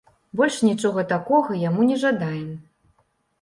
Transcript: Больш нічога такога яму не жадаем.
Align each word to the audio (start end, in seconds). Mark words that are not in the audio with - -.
Больш 0.39 0.55
нічога 0.69 1.03
такога 1.11 1.59
яму 1.67 1.87
не 1.91 1.99
жадаем. 2.05 2.49